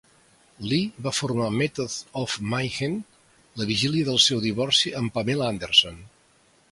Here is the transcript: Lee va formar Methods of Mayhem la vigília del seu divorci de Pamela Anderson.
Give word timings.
Lee 0.69 1.01
va 1.07 1.11
formar 1.17 1.49
Methods 1.57 1.97
of 2.21 2.37
Mayhem 2.53 2.97
la 3.61 3.67
vigília 3.73 4.07
del 4.09 4.19
seu 4.29 4.41
divorci 4.47 4.95
de 4.97 5.05
Pamela 5.19 5.51
Anderson. 5.57 6.01